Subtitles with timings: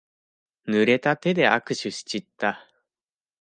[0.65, 2.65] ぬれた手で握手しちった。